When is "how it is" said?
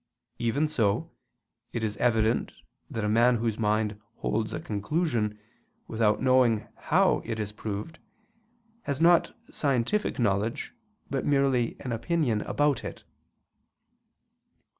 6.75-7.51